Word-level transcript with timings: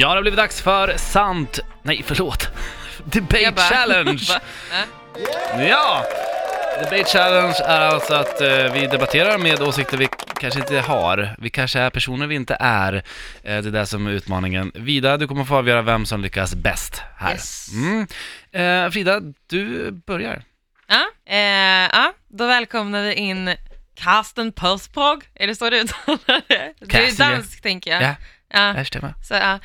Ja, 0.00 0.08
det 0.08 0.14
har 0.14 0.22
blivit 0.22 0.38
dags 0.38 0.62
för 0.62 0.96
sant... 0.96 1.60
Nej, 1.82 2.02
förlåt. 2.06 2.48
Debate 3.04 3.52
bara, 3.56 3.62
Challenge! 3.62 4.22
va? 4.28 4.40
Äh? 5.54 5.68
Ja! 5.68 6.04
Debate 6.78 7.04
Challenge 7.04 7.54
är 7.64 7.80
alltså 7.80 8.14
att 8.14 8.40
eh, 8.40 8.72
vi 8.72 8.86
debatterar 8.86 9.38
med 9.38 9.62
åsikter 9.62 9.96
vi 9.96 10.08
kanske 10.40 10.60
inte 10.60 10.80
har. 10.80 11.34
Vi 11.38 11.50
kanske 11.50 11.78
är 11.80 11.90
personer 11.90 12.26
vi 12.26 12.34
inte 12.34 12.56
är. 12.60 12.94
Eh, 12.94 13.02
det 13.42 13.50
är 13.52 13.62
det 13.62 13.86
som 13.86 14.06
är 14.06 14.10
utmaningen. 14.10 14.72
Vida, 14.74 15.16
du 15.16 15.28
kommer 15.28 15.44
få 15.44 15.56
avgöra 15.56 15.82
vem 15.82 16.06
som 16.06 16.22
lyckas 16.22 16.54
bäst 16.54 17.02
här. 17.16 17.32
Yes. 17.32 17.68
Mm. 17.72 18.06
Eh, 18.52 18.90
Frida, 18.90 19.20
du 19.46 19.90
börjar. 19.90 20.42
Ja, 20.86 21.04
eh, 21.26 21.90
ja, 21.92 22.12
då 22.28 22.46
välkomnar 22.46 23.02
vi 23.02 23.14
in 23.14 23.54
Carsten 23.94 24.52
Persbrog. 24.52 25.24
Är 25.34 25.46
det 25.46 25.54
så 25.54 25.70
du 25.70 25.80
uttalar 25.80 26.42
det? 26.48 26.72
Du 26.80 26.96
är 26.98 27.18
dansk, 27.18 27.62
tänker 27.62 27.90
jag. 27.90 28.02
Ja, 28.02 28.14
Ja, 28.54 28.72
det 28.72 28.84
stämmer. 28.86 29.12
så, 29.22 29.34
ja. 29.34 29.58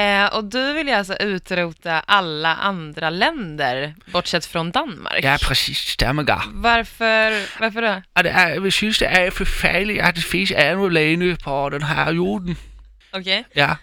Eh, 0.00 0.26
och 0.26 0.44
du 0.44 0.72
vill 0.72 0.86
ju 0.88 0.92
alltså 0.92 1.16
utrota 1.20 2.00
alla 2.06 2.54
andra 2.54 3.10
länder, 3.10 3.94
bortsett 4.12 4.46
från 4.46 4.70
Danmark. 4.70 5.24
Ja, 5.24 5.38
precis. 5.42 5.78
Stämmer. 5.78 6.24
Varför, 6.54 7.30
varför 7.60 7.80
då? 7.82 8.02
Og 8.14 8.24
det 8.24 8.32
er, 8.32 8.62
jeg 8.64 8.72
synes, 8.72 8.98
det 8.98 9.08
er 9.10 9.30
forfærdeligt, 9.30 10.00
at 10.02 10.14
det 10.16 10.24
findes 10.24 10.52
andre 10.52 10.92
lande 10.92 11.36
på 11.44 11.68
den 11.68 11.82
her 11.82 12.12
jorden. 12.12 12.56
Okej, 13.12 13.44
Ja. 13.56 13.74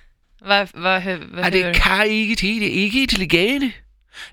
var, 0.46 0.68
var, 0.74 0.99
hur, 0.99 1.18
Og 1.44 1.52
det 1.52 1.66
hur 1.66 1.74
kan 1.74 2.08
ikke 2.08 2.35
til, 2.35 2.60
det 2.62 2.68
er 2.68 2.84
ikke 2.84 3.02
intelligente. 3.02 3.72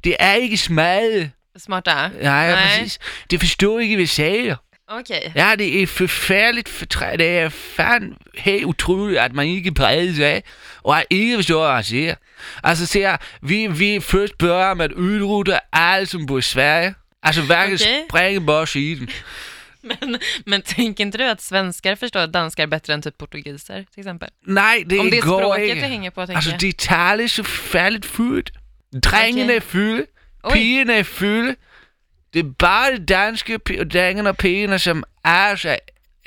Det 0.05 0.16
er 0.19 0.33
ikke 0.35 0.57
smarte. 0.57 1.30
smarta? 1.59 1.95
Nej, 1.95 2.09
ja, 2.23 2.55
Nej. 2.55 2.63
præcis. 2.66 2.99
Det 3.30 3.41
forstår 3.41 3.79
ikke, 3.80 3.97
hvad 3.97 4.02
jeg 4.02 4.09
siger. 4.09 4.57
Okej, 4.91 5.33
Ja, 5.37 5.55
det 5.59 5.83
er 5.83 5.87
forfærdeligt 5.87 6.69
fortræ... 6.69 7.17
Det 7.17 7.39
er 7.39 7.49
fandme 7.49 8.15
helt 8.35 8.65
utroligt, 8.65 9.19
at 9.21 9.33
man 9.33 9.47
ikke 9.47 9.73
breder 9.75 10.15
sig 10.15 10.27
af, 10.27 10.43
og 10.83 10.99
at 10.99 11.05
ikke 11.11 11.37
forstår, 11.37 11.65
hvad 11.66 11.75
jeg 11.75 11.85
siger. 11.85 12.15
Altså, 12.65 12.87
ser 12.87 13.16
vi, 13.43 13.66
vi 13.66 14.01
først 14.01 14.38
bør 14.38 14.74
med 14.74 14.85
at 14.85 14.93
udrute 14.93 15.59
alt, 15.73 16.09
som 16.09 16.27
bor 16.27 16.38
i 16.38 16.43
Sverige. 16.43 16.95
Altså, 17.23 17.43
hverken 17.43 17.74
Okej. 17.74 18.05
springe 18.09 18.46
på 18.46 18.66
siden. 18.66 19.09
men, 19.88 20.18
men 20.46 20.63
tänker 20.63 21.05
inte 21.05 21.18
du 21.18 21.24
att 21.24 21.43
svenskar 21.43 21.95
förstår 21.95 22.27
danskar 22.27 22.66
bättre 22.66 22.95
än 22.95 23.02
typ 23.02 23.18
portugiser, 23.18 23.85
till 23.95 24.01
exempel? 24.01 24.29
Nej, 24.46 24.85
det 24.91 24.99
Om 24.99 25.11
det 25.11 25.18
är 25.18 25.23
går 25.23 25.41
språket 25.41 25.63
ikke. 25.65 25.80
det 25.80 25.88
hänger 25.88 26.11
på, 26.11 26.27
tänker 26.27 26.37
Altså, 26.37 26.51
jag. 26.51 26.61
de 26.61 26.73
taler 26.73 27.27
så 27.29 27.43
færdigt 27.43 28.07
fuldt. 28.07 28.52
Drengene 29.05 29.52
Okay. 29.57 29.61
fulde. 29.61 30.07
Oj. 30.43 30.52
Pigerne 30.52 30.93
er 30.99 31.02
fulde. 31.02 31.55
Det 32.35 32.39
er 32.47 32.51
bare 32.59 32.93
de 32.97 33.05
danske 33.07 33.59
pi- 33.71 33.85
drengene 33.89 34.29
og 34.29 34.37
pigerne, 34.37 34.79
som 34.79 35.05
er 35.25 35.55
så 35.57 35.77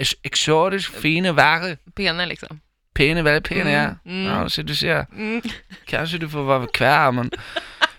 es- 0.02 0.14
eksotisk 0.24 0.92
fine, 1.02 1.36
vackre. 1.36 1.76
Pene 1.96 2.26
liksom. 2.26 2.60
Pæne, 2.96 3.22
hvad 3.22 3.42
pæne 3.42 3.64
Mm, 3.64 3.70
er. 3.70 3.90
mm. 4.06 4.26
Ja, 4.26 4.50
så 4.50 4.64
du 4.64 4.76
ser, 4.76 5.04
Mm. 5.18 5.42
kanske 5.88 6.18
du 6.18 6.30
får 6.30 6.44
vara 6.44 6.66
kvar, 6.74 7.12
men 7.12 7.32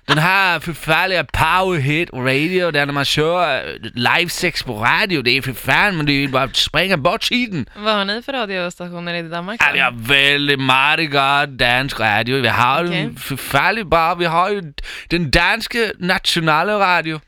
den 0.08 0.18
här 0.18 0.58
förfärliga 0.58 1.22
power 1.22 1.78
hit 1.80 2.10
radio, 2.12 2.70
där 2.70 2.84
när 2.86 2.92
man 2.92 3.04
kör 3.04 3.62
øh, 3.64 3.80
live 3.94 4.28
sex 4.28 4.62
på 4.62 4.84
radio, 4.84 5.22
det 5.22 5.36
är 5.36 5.42
för 5.42 5.52
fan, 5.52 5.96
men 5.96 6.06
det 6.06 6.12
är 6.12 6.20
ju 6.20 6.28
bara 6.28 6.42
att 6.42 6.56
springa 6.56 6.96
bort 6.96 7.20
tiden. 7.20 7.68
Vad 7.76 7.94
har 7.94 8.04
ni 8.04 8.22
för 8.22 8.32
radiostationer 8.32 9.14
i 9.14 9.28
Danmark? 9.28 9.60
Ja, 9.60 9.72
vi 9.72 9.78
har 9.78 9.92
väldigt 10.08 10.60
meget 10.60 11.10
godt 11.12 11.58
dansk 11.58 12.00
radio. 12.00 12.36
Vi 12.40 12.48
har 12.48 12.84
Okay. 12.84 13.04
jo 13.04 13.10
forfærdeligt 13.18 13.90
bare. 13.90 14.18
Vi 14.18 14.24
har 14.24 14.50
jo 14.50 14.62
den 15.10 15.30
danske 15.30 15.92
nationale 15.98 16.72
radio. 16.78 17.18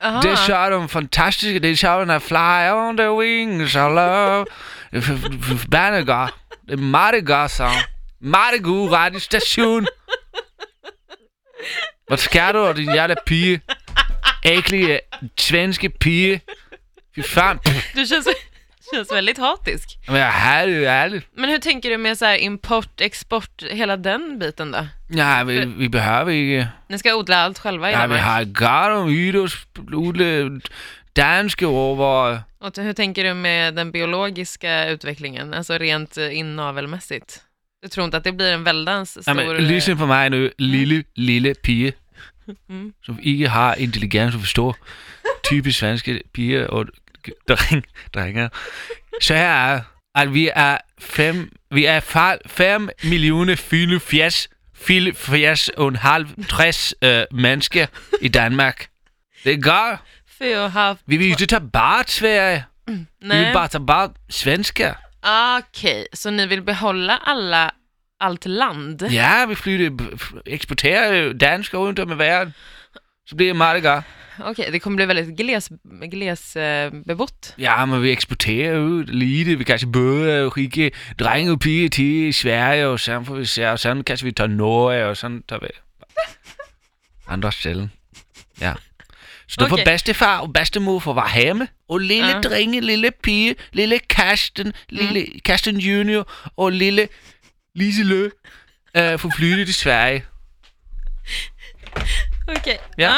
Aha. 0.00 0.20
Det 0.20 0.36
kör 0.46 0.70
de 0.70 0.88
fantastiska. 0.88 1.58
Det 1.58 1.76
kör 1.76 1.98
den 1.98 2.10
här 2.10 2.18
Fly 2.18 2.70
on 2.70 2.96
the 2.96 3.08
wings 3.08 3.76
of 3.76 3.94
love. 3.94 4.44
Godt. 6.04 6.34
Det 6.66 6.72
är. 6.72 7.70
Meget 8.20 8.62
god 8.62 8.92
radiostation. 8.92 9.86
Vad 12.08 12.20
ska 12.20 12.52
du, 12.52 12.72
din 12.72 12.94
jävla 12.94 13.14
pige? 13.14 13.60
Äcklige 14.44 15.00
svenske 15.36 15.90
pige. 15.90 16.40
Fy 17.14 17.22
fan. 17.22 17.58
Du 17.94 18.06
känns, 18.06 18.28
känns 18.94 19.12
väldigt 19.12 19.38
hatisk. 19.38 19.98
Men 20.06 20.16
jag 20.20 20.26
härligt, 20.32 20.88
härligt. 20.88 21.26
Men 21.34 21.50
hur 21.50 21.58
tänker 21.58 21.90
du 21.90 21.98
med 21.98 22.18
så 22.18 22.24
här 22.24 22.36
import, 22.36 23.00
export, 23.00 23.62
hela 23.70 23.96
den 23.96 24.38
biten 24.38 24.70
då? 24.72 24.86
Ja, 25.10 25.44
vi, 25.44 25.64
vi 25.64 25.88
behöver 25.88 26.32
ikke... 26.32 26.68
Ni 26.88 26.98
ska 26.98 27.14
odla 27.14 27.36
allt 27.36 27.58
själva 27.58 27.90
i 27.90 27.92
Ja, 27.92 28.06
vi 28.06 28.14
Danmark. 28.16 28.22
har 28.22 28.44
godt 28.44 29.10
ydersblodle 29.10 30.60
danske 31.16 31.64
råvarer. 31.66 32.40
Och 32.60 32.76
hur 32.76 32.92
tänker 32.92 33.24
du 33.24 33.34
med 33.34 33.74
den 33.74 33.92
biologiska 33.92 34.88
utvecklingen, 34.88 35.54
alltså 35.54 35.78
rent 35.78 36.16
eh, 36.18 36.38
inavelmässigt? 36.38 37.42
Du 37.82 37.88
tror 37.88 38.04
inte 38.04 38.16
att 38.16 38.24
det 38.24 38.32
blir 38.32 38.52
en 38.52 38.64
väldans 38.64 39.22
stor... 39.22 39.34
men, 39.34 39.56
lyssna 39.68 39.96
på 39.96 40.06
mig 40.06 40.30
nu, 40.30 40.52
lille, 40.58 41.04
lille 41.14 41.54
pige, 41.54 41.92
Mm. 42.68 42.92
som 43.02 43.18
ikke 43.22 43.48
har 43.48 43.74
intelligens 43.74 44.34
at 44.34 44.40
forstå 44.40 44.74
typisk 45.50 45.78
svenske 45.78 46.22
piger 46.32 46.66
og 46.66 46.86
dreng, 47.48 47.84
drenge. 48.14 48.50
Så 49.20 49.34
her 49.34 49.48
er, 49.52 49.80
at 50.14 50.34
vi 50.34 50.50
er 50.54 50.78
fem, 51.00 51.52
vi 51.70 51.84
er 51.84 52.00
fa- 52.00 52.38
fem 52.46 52.88
millioner 53.04 53.56
fylde 53.56 54.00
fjers, 54.00 54.48
fylde 54.74 55.14
og 55.76 55.88
en 55.88 55.96
halv 55.96 56.26
tres 56.48 56.94
øh, 57.02 57.22
mennesker 57.32 57.86
i 58.20 58.28
Danmark. 58.28 58.88
Det 59.44 59.52
er 59.52 59.60
godt. 59.60 60.00
Vi 61.06 61.16
vil 61.16 61.26
ikke 61.26 61.46
tage 61.46 61.68
bare 61.72 62.04
til 62.04 62.18
Sverige. 62.18 62.64
Vi 62.86 62.92
vil 62.94 63.06
Nej. 63.28 63.52
bare 63.52 63.68
tage 63.68 63.86
bare 63.86 64.10
svensker. 64.30 64.94
Okej, 65.22 66.04
så 66.14 66.30
ni 66.30 66.46
vill 66.46 66.62
behålla 66.62 67.16
alla, 67.26 67.68
allt 68.20 68.46
land? 68.46 69.02
Ja, 69.02 69.44
vi 69.46 69.54
flytter, 69.54 69.90
eksporterer 70.46 71.32
dansk 71.32 71.74
rundt 71.74 71.98
om 71.98 72.12
i 72.12 72.18
verden. 72.18 72.54
Så 73.26 73.36
bliver 73.36 73.52
det 73.52 73.56
meget 73.56 73.82
Okej, 74.40 74.70
det 74.70 74.82
kommer 74.82 74.96
bli 74.96 75.06
väldigt 75.06 75.36
gles, 75.36 75.70
gles 76.10 76.56
eh, 76.56 76.92
bebott. 77.06 77.54
Ja, 77.58 77.84
men 77.84 78.02
vi 78.02 78.10
eksporterer 78.10 78.78
ud 78.78 79.04
lite. 79.06 79.54
Vi 79.58 79.64
kanskje 79.64 79.88
både 79.92 80.48
rike 80.48 80.90
drenge 81.18 81.52
og 81.52 81.60
piger 81.60 81.88
til 81.88 82.34
Sverige, 82.34 82.86
og 82.86 83.00
sådan 83.00 83.26
får 83.26 83.34
vi 83.34 83.44
se, 83.44 83.70
og 83.70 83.78
sådan 83.78 84.02
kanskje 84.04 84.24
vi 84.24 84.32
tager 84.32 84.48
Norge, 84.48 85.06
og 85.06 85.16
sådan 85.16 85.42
tager 85.48 85.60
vi 85.60 85.68
andre 87.34 87.52
steder. 87.52 87.88
Ja. 88.60 88.72
Så 89.48 89.66
får 89.68 89.74
Okay. 89.76 89.84
bedstefar 89.84 90.38
og 90.38 90.52
bedstemor 90.52 90.98
for 90.98 91.10
at 91.10 91.16
være 91.16 91.42
hjemme. 91.42 91.68
Og 91.88 91.98
lille 91.98 92.28
Ja. 92.28 92.40
drenge, 92.40 92.80
lille 92.80 93.10
pige, 93.22 93.54
lille 93.72 93.98
Karsten, 93.98 94.72
lille 94.88 95.26
Karsten 95.44 95.76
Junior 95.76 96.32
og 96.56 96.72
lille 96.72 97.08
Liselø 97.74 98.30
øh, 98.96 99.18
får 99.18 99.32
flytte 99.36 99.64
til 99.64 99.74
Sverige. 99.74 100.24
Okej. 102.56 102.78
Ja. 102.98 103.08
Ja. 103.08 103.14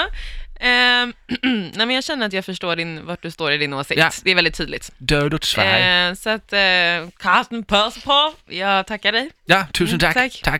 Ehm, 0.62 1.12
nej, 1.74 1.86
men 1.86 1.90
jag 1.90 2.04
känner 2.04 2.26
att 2.26 2.32
jag 2.32 2.44
förstår 2.44 2.76
din, 2.76 3.06
vart 3.06 3.22
du 3.22 3.30
står 3.30 3.52
i 3.52 3.58
din 3.58 3.72
åsikt. 3.72 4.00
Ja. 4.00 4.10
Det 4.24 4.30
är 4.30 4.34
väldigt 4.34 4.54
tydligt. 4.54 4.90
Du 4.98 5.30
til 5.30 5.48
Sverige? 5.48 6.08
Eh, 6.08 6.14
så 6.14 6.30
att, 6.30 6.52
eh, 6.52 7.08
Carsten 7.18 7.64
Persson 7.64 8.02
på, 8.02 8.34
jag 8.54 8.86
tackar 8.86 9.12
dig. 9.12 9.30
Ja, 9.46 9.66
tusind 9.72 10.02
Mm, 10.02 10.12
tak. 10.14 10.32
tak. 10.32 10.42
tak. 10.42 10.58